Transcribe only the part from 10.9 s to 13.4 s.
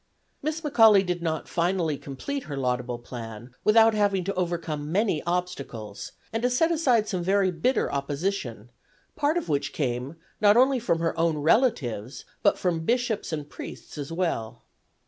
her own relatives, but from bishops